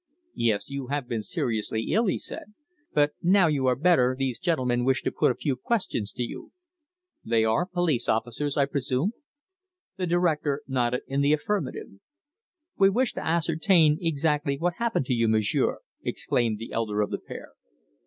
"Yes. 0.33 0.67
You 0.67 0.87
have 0.87 1.07
been 1.07 1.21
seriously 1.21 1.83
ill," 1.91 2.07
he 2.07 2.17
said. 2.17 2.55
"But 2.91 3.11
now 3.21 3.45
you 3.45 3.67
are 3.67 3.75
better 3.75 4.15
these 4.17 4.39
gentlemen 4.39 4.83
wish 4.83 5.03
to 5.03 5.11
put 5.11 5.29
a 5.29 5.35
few 5.35 5.55
questions 5.55 6.11
to 6.13 6.23
you." 6.23 6.51
"They 7.23 7.45
are 7.45 7.67
police 7.67 8.09
officers, 8.09 8.57
I 8.57 8.65
presume." 8.65 9.13
The 9.97 10.07
director 10.07 10.63
nodded 10.67 11.01
in 11.05 11.21
the 11.21 11.33
affirmative. 11.33 11.89
"We 12.79 12.89
wish 12.89 13.13
to 13.13 13.23
ascertain 13.23 13.99
exactly 14.01 14.57
what 14.57 14.73
happened 14.79 15.05
to 15.05 15.13
you, 15.13 15.27
monsieur," 15.27 15.77
exclaimed 16.01 16.57
the 16.57 16.71
elder 16.71 17.01
of 17.01 17.11
the 17.11 17.19
pair. 17.19 17.51